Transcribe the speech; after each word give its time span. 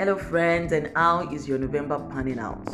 Hello, 0.00 0.16
friends, 0.16 0.72
and 0.72 0.90
how 0.96 1.30
is 1.30 1.46
your 1.46 1.58
November 1.58 1.98
panning 2.10 2.38
out? 2.38 2.66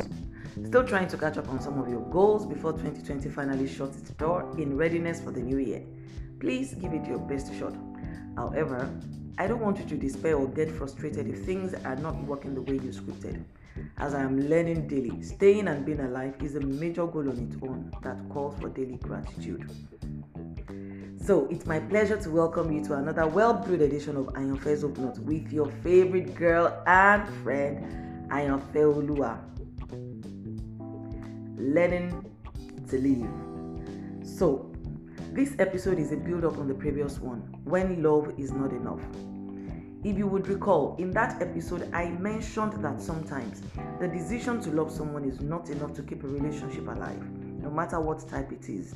Still 0.63 0.85
trying 0.85 1.09
to 1.09 1.17
catch 1.17 1.37
up 1.37 1.49
on 1.49 1.59
some 1.59 1.77
of 1.77 1.89
your 1.89 1.99
goals 2.09 2.45
before 2.45 2.71
2020 2.71 3.27
finally 3.27 3.67
shuts 3.67 3.97
its 3.97 4.11
door 4.11 4.49
in 4.57 4.77
readiness 4.77 5.19
for 5.19 5.31
the 5.31 5.41
new 5.41 5.57
year. 5.57 5.83
Please 6.39 6.73
give 6.75 6.93
it 6.93 7.05
your 7.05 7.19
best 7.19 7.53
shot. 7.59 7.75
However, 8.37 8.89
I 9.37 9.45
don't 9.45 9.59
want 9.59 9.77
you 9.77 9.83
to 9.83 9.97
despair 9.97 10.37
or 10.37 10.47
get 10.47 10.71
frustrated 10.71 11.27
if 11.27 11.43
things 11.43 11.73
are 11.83 11.97
not 11.97 12.15
working 12.23 12.55
the 12.55 12.61
way 12.61 12.75
you 12.75 12.91
scripted. 12.91 13.43
As 13.97 14.13
I 14.13 14.21
am 14.21 14.47
learning 14.47 14.87
daily, 14.87 15.21
staying 15.21 15.67
and 15.67 15.85
being 15.85 15.99
alive 15.99 16.35
is 16.41 16.55
a 16.55 16.61
major 16.61 17.05
goal 17.07 17.29
on 17.29 17.39
its 17.39 17.61
own 17.61 17.91
that 18.03 18.17
calls 18.29 18.57
for 18.57 18.69
daily 18.69 18.99
gratitude. 19.03 19.69
So 21.27 21.45
it's 21.51 21.65
my 21.65 21.81
pleasure 21.81 22.15
to 22.15 22.29
welcome 22.29 22.71
you 22.71 22.81
to 22.85 22.93
another 22.93 23.27
well-brewed 23.27 23.81
edition 23.81 24.15
of 24.15 24.27
Ayanfe's 24.27 24.83
Hope 24.83 24.97
Note 24.97 25.17
with 25.19 25.51
your 25.51 25.69
favorite 25.83 26.33
girl 26.35 26.81
and 26.87 27.27
friend, 27.43 28.31
Ayanfe 28.31 28.71
Olua. 28.73 29.37
Learning 31.57 32.25
to 32.87 32.97
live. 32.97 34.25
So 34.25 34.71
this 35.33 35.53
episode 35.59 35.99
is 35.99 36.13
a 36.13 36.15
build-up 36.15 36.59
on 36.59 36.69
the 36.69 36.73
previous 36.73 37.19
one, 37.19 37.39
when 37.65 38.01
love 38.01 38.33
is 38.39 38.53
not 38.53 38.71
enough. 38.71 39.01
If 40.05 40.17
you 40.17 40.27
would 40.27 40.47
recall, 40.47 40.95
in 40.97 41.11
that 41.11 41.41
episode, 41.41 41.93
I 41.93 42.07
mentioned 42.07 42.81
that 42.85 43.01
sometimes 43.01 43.63
the 43.99 44.07
decision 44.07 44.61
to 44.61 44.71
love 44.71 44.93
someone 44.93 45.25
is 45.25 45.41
not 45.41 45.67
enough 45.67 45.93
to 45.95 46.03
keep 46.03 46.23
a 46.23 46.27
relationship 46.27 46.87
alive, 46.87 47.21
no 47.61 47.69
matter 47.69 47.99
what 47.99 48.25
type 48.29 48.53
it 48.53 48.69
is 48.69 48.95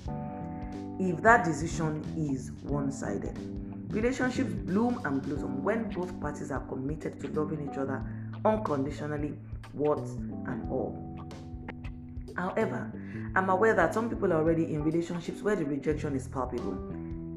if 1.00 1.22
that 1.22 1.46
decision 1.46 2.04
is 2.18 2.52
one 2.64 2.92
sided. 2.92 3.38
Relationships 3.92 4.54
bloom 4.54 5.02
and 5.06 5.22
blossom 5.22 5.64
when 5.64 5.90
both 5.90 6.18
parties 6.22 6.52
are 6.52 6.62
committed 6.62 7.20
to 7.20 7.28
loving 7.30 7.68
each 7.70 7.78
other 7.78 8.04
unconditionally, 8.46 9.34
warts 9.74 10.12
and 10.12 10.70
all. 10.72 11.12
However, 12.36 12.92
I'm 13.36 13.50
aware 13.50 13.74
that 13.76 13.94
some 13.94 14.10
people 14.10 14.32
are 14.34 14.38
already 14.38 14.74
in 14.74 14.84
relationships 14.84 15.42
where 15.42 15.56
the 15.56 15.66
rejection 15.66 16.16
is 16.16 16.28
palpable. 16.28 16.78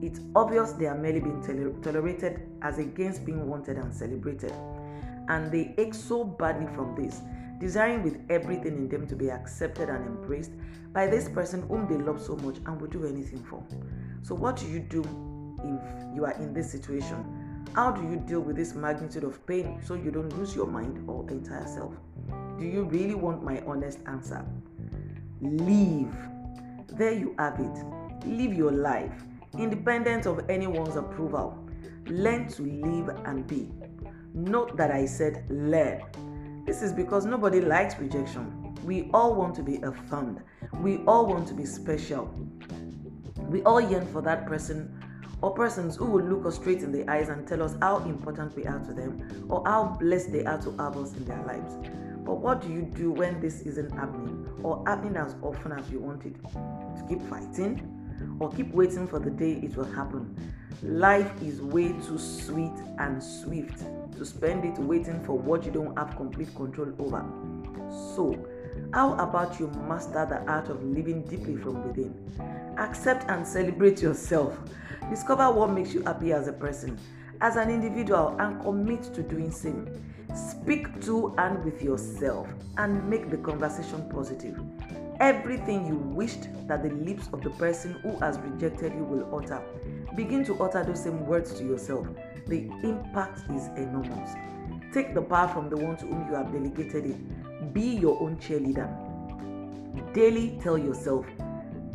It's 0.03 0.21
obvious 0.37 0.73
they 0.73 0.87
are 0.87 0.97
merely 0.97 1.21
being 1.21 1.43
toler- 1.43 1.75
tolerated 1.83 2.43
as 2.63 2.79
against 2.79 3.25
being 3.25 3.47
wanted 3.49 3.77
and 3.77 3.93
celebrated. 3.93 4.53
And 5.29 5.51
they 5.51 5.75
ache 5.79 5.95
so 5.95 6.25
badly 6.25 6.67
from 6.75 6.95
this 6.95 7.21
desiring 7.59 8.03
with 8.03 8.19
everything 8.31 8.77
in 8.77 8.89
them 8.89 9.07
to 9.07 9.17
be 9.17 9.31
accepted 9.31 9.89
and 9.89 10.07
embraced 10.07 10.53
by 10.93 11.07
this 11.07 11.29
person 11.29 11.63
whom 11.69 11.87
they 11.89 11.97
love 11.97 12.21
so 12.21 12.37
much 12.37 12.57
and 12.67 12.81
would 12.81 12.91
do 12.91 13.07
anything 13.07 13.43
for. 13.45 13.63
So, 14.23 14.35
what 14.35 14.57
do 14.57 14.67
you 14.67 14.81
do 14.81 15.03
if 15.65 16.15
you 16.15 16.25
are 16.25 16.33
in 16.33 16.55
this 16.55 16.71
situation? 16.71 17.45
How 17.75 17.91
do 17.91 18.03
you 18.03 18.17
deal 18.17 18.41
with 18.41 18.55
this 18.57 18.75
magnitude 18.75 19.25
of 19.25 19.45
pain 19.47 19.81
so 19.85 19.95
you 19.95 20.11
don't 20.11 20.37
lose 20.39 20.55
your 20.55 20.67
mind 20.67 21.09
or 21.09 21.29
entire 21.29 21.67
self? 21.67 21.95
Do 22.59 22.65
you 22.65 22.85
really 22.85 23.17
want 23.17 23.43
my 23.43 23.61
honest 23.67 23.99
answer? 24.07 24.45
Leave. 25.41 26.15
There 26.89 27.13
you 27.13 27.35
have 27.39 27.59
it. 27.59 28.27
Live 28.27 28.55
your 28.55 28.71
life, 28.71 29.13
independent 29.59 30.27
of 30.27 30.49
anyone's 30.49 30.97
approval. 30.97 31.59
Learn 32.07 32.47
to 32.49 32.63
live 32.63 33.09
and 33.25 33.47
be. 33.47 33.69
Note 34.35 34.77
that 34.77 34.91
I 34.91 35.05
said 35.07 35.45
learn 35.49 36.03
this 36.65 36.83
is 36.83 36.93
because 36.93 37.27
nobody 37.27 37.61
likes 37.61 37.99
rejection. 37.99 38.75
We 38.85 39.11
all 39.13 39.35
want 39.35 39.55
to 39.57 39.63
be 39.63 39.77
affirmed. 39.83 40.43
We 40.81 40.99
all 41.07 41.27
want 41.27 41.47
to 41.49 41.55
be 41.55 41.67
special. 41.67 42.33
We 43.37 43.63
all 43.63 43.81
yearn 43.81 44.07
for 44.07 44.23
that 44.23 44.47
person 44.47 45.01
or 45.43 45.53
persons 45.53 45.97
who 45.97 46.07
will 46.07 46.25
look 46.25 46.47
us 46.47 46.57
straight 46.57 46.81
in 46.81 46.91
the 46.91 47.09
eyes 47.11 47.29
and 47.29 47.47
tell 47.47 47.63
us 47.63 47.77
how 47.83 47.99
important 47.99 48.57
we 48.57 48.65
are 48.65 48.79
to 48.79 48.95
them 48.95 49.47
or 49.51 49.63
how 49.67 49.97
blessed 50.01 50.33
they 50.33 50.45
are 50.45 50.61
to 50.63 50.71
have 50.79 50.97
us 50.97 51.13
in 51.15 51.27
their 51.27 51.43
lives. 51.45 51.75
But 52.25 52.37
what 52.37 52.63
do 52.63 52.73
you 52.73 52.83
do 52.83 53.11
when 53.11 53.41
this 53.41 53.61
isn't 53.61 53.91
happening 53.93 54.49
or 54.63 54.83
happening 54.87 55.17
as 55.17 55.37
often 55.43 55.73
as 55.73 55.91
you 55.91 56.01
want 56.01 56.25
it? 56.25 56.43
To 56.43 57.05
keep 57.07 57.21
fighting 57.29 57.94
or 58.41 58.51
keep 58.51 58.73
waiting 58.73 59.07
for 59.07 59.19
the 59.19 59.31
day 59.31 59.61
it 59.63 59.77
will 59.77 59.91
happen. 59.93 60.37
Life 60.83 61.31
is 61.43 61.61
way 61.63 61.89
too 61.89 62.19
sweet 62.19 62.73
and 62.99 63.23
swift 63.23 63.85
to 64.17 64.25
spend 64.25 64.65
it 64.65 64.79
waiting 64.79 65.23
for 65.25 65.39
what 65.39 65.65
you 65.65 65.73
don't 65.73 65.97
have 65.97 66.17
complete 66.17 66.55
control 66.55 66.93
over. 66.99 67.25
So, 68.15 68.37
how 68.93 69.15
about 69.15 69.59
you 69.59 69.69
master 69.89 70.27
the 70.27 70.41
art 70.51 70.69
of 70.69 70.83
living 70.85 71.23
deeply 71.23 71.57
from 71.57 71.87
within? 71.87 72.15
Accept 72.79 73.31
and 73.31 73.47
celebrate 73.47 74.03
yourself. 74.03 74.59
Discover 75.11 75.53
what 75.53 75.71
makes 75.71 75.95
you 75.95 76.03
happy 76.03 76.33
as 76.33 76.49
a 76.49 76.53
person, 76.53 76.99
as 77.41 77.57
an 77.57 77.71
individual, 77.71 78.37
and 78.39 78.61
commit 78.63 79.03
to 79.15 79.23
doing 79.23 79.51
same. 79.51 79.89
Speak 80.35 81.01
to 81.03 81.35
and 81.39 81.65
with 81.65 81.83
yourself 81.83 82.49
and 82.77 83.09
make 83.09 83.31
the 83.31 83.37
conversation 83.37 84.09
positive. 84.11 84.59
Everything 85.21 85.87
you 85.87 85.97
wished 85.97 86.49
that 86.67 86.83
the 86.83 86.91
lips 86.91 87.29
of 87.33 87.43
the 87.43 87.51
person 87.51 87.93
who 88.03 88.17
has 88.19 88.39
rejected 88.39 88.93
you 88.95 89.05
will 89.05 89.39
utter. 89.39 89.63
Begin 90.17 90.45
to 90.45 90.63
utter 90.63 90.85
those 90.85 91.03
same 91.03 91.27
words 91.27 91.53
to 91.55 91.65
yourself 91.65 92.07
the 92.47 92.71
impact 92.83 93.41
is 93.51 93.69
enormous. 93.77 94.35
Take 94.93 95.15
the 95.15 95.23
power 95.23 95.49
from 95.49 95.71
the 95.71 95.77
one 95.77 95.97
to 95.99 96.07
whom 96.07 96.29
you 96.29 96.35
have 96.35 96.53
delegated 96.53 97.07
it. 97.07 97.73
Be 97.75 97.81
your 97.81 98.21
own 98.23 98.37
cheerleader. 98.37 98.89
Daily 100.13 100.59
tell 100.63 100.79
yourself, 100.79 101.27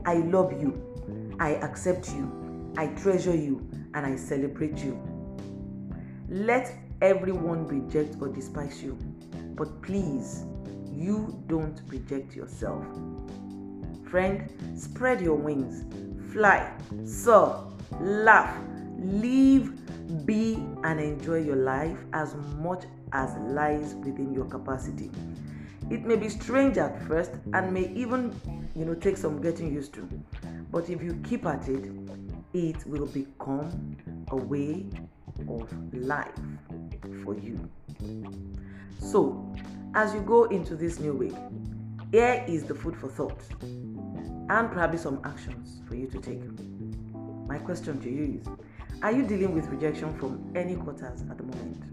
I 0.05 0.15
love 0.15 0.59
you, 0.59 1.35
I 1.39 1.55
accept 1.55 2.13
you, 2.13 2.73
I 2.77 2.87
treasure 2.87 3.35
you, 3.35 3.67
and 3.93 4.05
I 4.05 4.15
celebrate 4.15 4.77
you. 4.79 4.99
Let 6.27 6.73
everyone 7.01 7.67
reject 7.67 8.15
or 8.21 8.27
despise 8.27 8.83
you, 8.83 8.97
but 9.55 9.81
please, 9.81 10.45
you 10.99 11.41
don't 11.47 11.81
reject 11.87 12.35
yourself. 12.35 12.85
Friend, 14.09 14.51
spread 14.75 15.21
your 15.21 15.35
wings, 15.35 15.85
fly, 16.33 16.71
soar, 17.05 17.71
laugh, 18.01 18.55
live 18.97 19.71
be 20.25 20.55
and 20.83 20.99
enjoy 20.99 21.39
your 21.39 21.55
life 21.55 21.97
as 22.13 22.35
much 22.57 22.83
as 23.13 23.35
lies 23.37 23.95
within 23.95 24.33
your 24.33 24.45
capacity. 24.45 25.09
It 25.89 26.03
may 26.03 26.15
be 26.15 26.27
strange 26.29 26.77
at 26.77 27.01
first 27.07 27.31
and 27.53 27.73
may 27.73 27.91
even, 27.93 28.35
you 28.75 28.85
know, 28.85 28.93
take 28.93 29.17
some 29.17 29.41
getting 29.41 29.73
used 29.73 29.93
to. 29.93 30.07
But 30.71 30.89
if 30.89 31.01
you 31.01 31.19
keep 31.23 31.45
at 31.45 31.67
it, 31.67 31.91
it 32.53 32.85
will 32.85 33.07
become 33.07 33.95
a 34.31 34.35
way 34.35 34.85
of 35.47 35.71
life 35.93 36.27
for 37.23 37.35
you. 37.35 37.69
So, 38.99 39.55
as 39.95 40.13
you 40.13 40.21
go 40.21 40.43
into 40.45 40.75
this 40.75 40.99
new 40.99 41.13
week, 41.13 41.35
here 42.11 42.43
is 42.47 42.63
the 42.63 42.75
food 42.75 42.95
for 42.95 43.07
thought 43.07 43.41
and 43.61 44.71
probably 44.71 44.97
some 44.97 45.19
actions 45.23 45.81
for 45.87 45.95
you 45.95 46.07
to 46.07 46.19
take. 46.19 46.41
My 47.47 47.57
question 47.57 47.99
to 48.01 48.09
you 48.09 48.39
is 48.39 48.47
are 49.01 49.11
you 49.11 49.23
dealing 49.23 49.53
with 49.53 49.67
rejection 49.67 50.17
from 50.19 50.51
any 50.55 50.75
quarters 50.75 51.21
at 51.29 51.37
the 51.37 51.43
moment? 51.43 51.83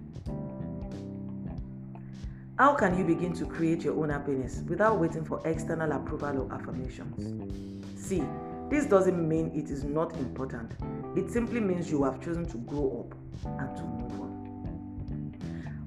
How 2.58 2.74
can 2.74 2.98
you 2.98 3.04
begin 3.04 3.32
to 3.34 3.46
create 3.46 3.82
your 3.82 4.02
own 4.02 4.08
happiness 4.08 4.62
without 4.66 4.98
waiting 4.98 5.24
for 5.24 5.46
external 5.46 5.92
approval 5.92 6.40
or 6.40 6.52
affirmations? 6.52 8.02
See, 8.02 8.22
this 8.70 8.86
doesn't 8.86 9.28
mean 9.28 9.52
it 9.54 9.70
is 9.70 9.84
not 9.84 10.16
important. 10.16 10.72
It 11.16 11.30
simply 11.30 11.60
means 11.60 11.90
you 11.90 12.02
have 12.04 12.20
chosen 12.20 12.46
to 12.46 12.56
grow 12.58 13.06
up 13.06 13.50
and 13.60 13.76
to 13.76 13.82
move 13.82 14.20
on. 14.20 14.35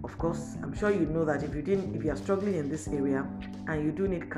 Of 0.10 0.18
course, 0.18 0.58
I'm 0.64 0.74
sure 0.74 0.90
you 0.90 1.06
know 1.06 1.24
that 1.24 1.44
if 1.44 1.54
you 1.54 1.62
didn't 1.62 1.96
if 1.96 2.04
you 2.04 2.12
are 2.12 2.16
struggling 2.16 2.56
in 2.56 2.68
this 2.68 2.88
area 2.88 3.28
and 3.68 3.86
you 3.86 3.92
do 3.92 4.08
need 4.08 4.30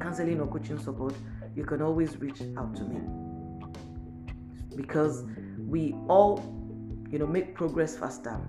counseling 0.00 0.40
or 0.40 0.46
coaching 0.46 0.78
support, 0.78 1.14
you 1.56 1.64
can 1.64 1.82
always 1.82 2.16
reach 2.18 2.40
out 2.56 2.74
to 2.76 2.84
me. 2.84 3.00
Because 4.76 5.24
we 5.58 5.94
all, 6.08 6.40
you 7.10 7.18
know, 7.18 7.26
make 7.26 7.54
progress 7.54 7.96
faster 7.96 8.40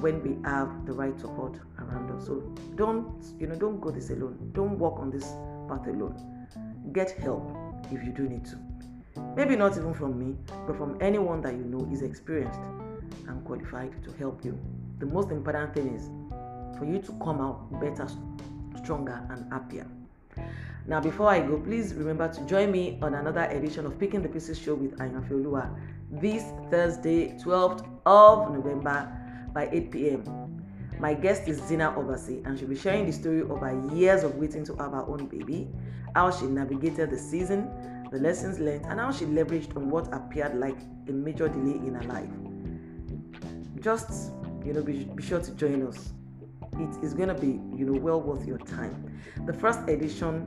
when 0.00 0.20
we 0.20 0.36
have 0.44 0.84
the 0.84 0.92
right 0.92 1.18
support 1.18 1.60
around 1.78 2.10
us. 2.10 2.26
So 2.26 2.40
don't, 2.74 3.24
you 3.38 3.46
know, 3.46 3.54
don't 3.54 3.80
go 3.80 3.90
this 3.90 4.10
alone. 4.10 4.50
Don't 4.52 4.76
walk 4.78 4.98
on 4.98 5.10
this 5.10 5.24
path 5.68 5.86
alone. 5.86 6.48
Get 6.92 7.12
help 7.12 7.56
if 7.92 8.04
you 8.04 8.12
do 8.12 8.28
need 8.28 8.44
to. 8.46 8.58
Maybe 9.36 9.54
not 9.54 9.78
even 9.78 9.94
from 9.94 10.18
me, 10.18 10.36
but 10.66 10.76
from 10.76 10.98
anyone 11.00 11.40
that 11.42 11.54
you 11.54 11.64
know 11.64 11.88
is 11.92 12.02
experienced 12.02 12.58
and 13.28 13.44
qualified 13.44 14.02
to 14.02 14.12
help 14.18 14.44
you. 14.44 14.58
The 14.98 15.06
most 15.06 15.30
important 15.30 15.74
thing 15.74 15.94
is 15.94 16.08
for 16.78 16.84
you 16.84 16.98
to 16.98 17.12
come 17.22 17.40
out 17.40 17.80
better, 17.80 18.08
stronger, 18.82 19.26
and 19.30 19.52
happier. 19.52 19.86
Now, 20.86 21.00
before 21.00 21.28
I 21.28 21.40
go, 21.40 21.58
please 21.58 21.94
remember 21.94 22.28
to 22.28 22.40
join 22.46 22.70
me 22.70 22.98
on 23.00 23.14
another 23.14 23.44
edition 23.44 23.86
of 23.86 23.98
Picking 23.98 24.22
the 24.22 24.28
Pieces 24.28 24.58
show 24.58 24.74
with 24.74 24.98
Olua 24.98 25.74
this 26.10 26.44
Thursday, 26.70 27.36
12th 27.42 27.86
of 28.04 28.52
November 28.52 29.10
by 29.52 29.68
8 29.72 29.90
p.m. 29.90 30.54
My 31.00 31.14
guest 31.14 31.48
is 31.48 31.60
Zina 31.62 31.92
Obasi, 31.96 32.44
and 32.46 32.58
she'll 32.58 32.68
be 32.68 32.76
sharing 32.76 33.06
the 33.06 33.12
story 33.12 33.42
of 33.42 33.60
her 33.60 33.94
years 33.94 34.22
of 34.22 34.36
waiting 34.36 34.64
to 34.66 34.74
have 34.76 34.92
her 34.92 35.04
own 35.06 35.26
baby, 35.26 35.68
how 36.14 36.30
she 36.30 36.44
navigated 36.44 37.10
the 37.10 37.18
season, 37.18 37.68
the 38.12 38.18
lessons 38.18 38.58
learned, 38.58 38.84
and 38.86 39.00
how 39.00 39.10
she 39.10 39.24
leveraged 39.24 39.76
on 39.76 39.90
what 39.90 40.12
appeared 40.12 40.54
like 40.56 40.76
a 41.08 41.12
major 41.12 41.48
delay 41.48 41.78
in 41.86 41.94
her 41.94 42.02
life. 42.04 42.30
Just, 43.80 44.32
you 44.64 44.72
know, 44.72 44.82
be, 44.82 45.04
be 45.04 45.22
sure 45.22 45.40
to 45.40 45.50
join 45.52 45.86
us. 45.86 46.12
it 46.78 47.04
is 47.04 47.14
going 47.14 47.28
to 47.28 47.34
be, 47.34 47.60
you 47.76 47.84
know, 47.86 47.98
well 48.00 48.20
worth 48.20 48.46
your 48.46 48.58
time. 48.58 49.20
The 49.46 49.52
first 49.52 49.80
edition 49.88 50.46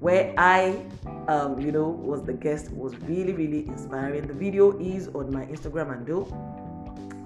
where 0.00 0.32
I, 0.38 0.80
um, 1.26 1.60
you 1.60 1.72
know, 1.72 1.88
was 1.88 2.22
the 2.22 2.32
guest 2.32 2.70
was 2.72 2.96
really, 3.00 3.32
really 3.32 3.66
inspiring. 3.66 4.26
The 4.26 4.34
video 4.34 4.78
is 4.78 5.08
on 5.08 5.32
my 5.32 5.44
Instagram 5.46 5.88
handle. 5.88 6.26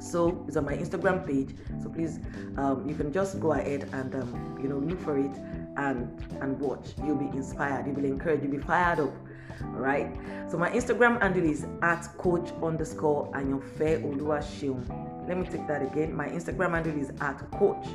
So 0.00 0.44
it's 0.48 0.56
on 0.56 0.64
my 0.64 0.74
Instagram 0.74 1.26
page. 1.26 1.54
So 1.82 1.88
please, 1.88 2.18
um, 2.56 2.88
you 2.88 2.94
can 2.94 3.12
just 3.12 3.40
go 3.40 3.52
ahead 3.52 3.88
and 3.92 4.14
um, 4.16 4.58
you 4.60 4.68
know 4.68 4.78
look 4.78 5.00
for 5.00 5.16
it 5.16 5.30
and 5.76 6.20
and 6.40 6.58
watch. 6.58 6.94
You'll 7.04 7.16
be 7.16 7.36
inspired. 7.36 7.86
You'll 7.86 7.96
be 8.00 8.08
encouraged. 8.08 8.42
You'll 8.42 8.52
be 8.52 8.58
fired 8.58 8.98
up. 8.98 9.14
All 9.62 9.80
right. 9.80 10.10
So 10.50 10.58
my 10.58 10.70
Instagram 10.70 11.22
handle 11.22 11.44
is 11.44 11.66
at 11.82 12.08
coach 12.18 12.50
underscore 12.62 13.30
and 13.34 13.48
your 13.48 13.60
Ayanfe 13.60 14.02
Oluwaseun. 14.02 15.11
Let 15.28 15.38
me 15.38 15.46
take 15.46 15.66
that 15.68 15.82
again. 15.82 16.14
My 16.14 16.28
Instagram 16.28 16.72
handle 16.72 16.98
is 16.98 17.10
at 17.20 17.38
coach 17.52 17.86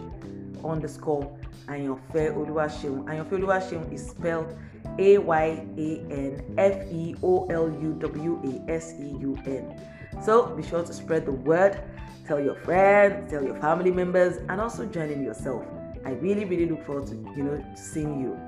underscore 0.63 1.37
Ayanfe 1.67 2.33
Oluwaseun. 2.33 3.05
Ayanfe 3.05 3.31
Oluwaseun 3.31 3.91
is 3.91 4.09
spelled 4.09 4.57
A 4.97 5.17
Y 5.17 5.45
A 5.77 6.05
N 6.11 6.55
F 6.57 6.91
E 6.91 7.15
O 7.23 7.45
L 7.47 7.69
U 7.69 7.93
W 7.99 8.63
A 8.67 8.71
S 8.71 8.93
E 8.99 9.15
U 9.19 9.37
N. 9.45 9.79
So 10.23 10.55
be 10.55 10.63
sure 10.63 10.83
to 10.83 10.93
spread 10.93 11.25
the 11.25 11.31
word, 11.31 11.81
tell 12.25 12.39
your 12.39 12.55
friends, 12.55 13.29
tell 13.29 13.43
your 13.43 13.59
family 13.59 13.91
members, 13.91 14.37
and 14.49 14.59
also 14.61 14.85
join 14.85 15.09
in 15.09 15.23
yourself. 15.23 15.63
I 16.05 16.11
really, 16.11 16.45
really 16.45 16.67
look 16.67 16.85
forward 16.85 17.07
to 17.07 17.15
you 17.35 17.43
know 17.43 17.63
seeing 17.75 18.21
you. 18.21 18.39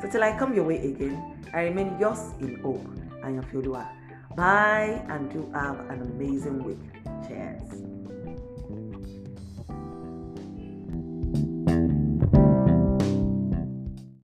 So 0.00 0.08
till 0.08 0.22
I 0.22 0.38
come 0.38 0.54
your 0.54 0.64
way 0.64 0.76
again, 0.76 1.36
I 1.52 1.62
remain 1.62 1.98
yours 1.98 2.20
in 2.40 2.60
hope. 2.60 2.86
Am 3.24 3.42
Fiodua. 3.42 3.88
Bye 4.36 5.02
and 5.08 5.30
do 5.32 5.50
have 5.52 5.80
an 5.90 6.02
amazing 6.02 6.62
week. 6.62 6.78
Cheers. 7.26 7.97